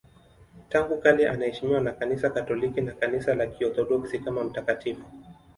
[0.69, 5.03] Tangu kale anaheshimiwa na Kanisa Katoliki na Kanisa la Kiorthodoksi kama mtakatifu.